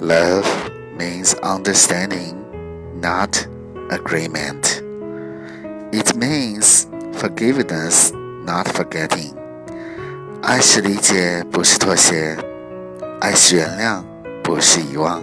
[0.00, 0.48] Love
[0.96, 2.34] means understanding,
[3.02, 3.46] not
[3.90, 4.82] agreement.
[5.92, 8.10] It means forgiveness,
[8.46, 9.34] not forgetting.
[10.42, 12.34] 爱是理解，不是妥协；
[13.20, 14.02] 爱是原谅，
[14.42, 15.22] 不是遗忘。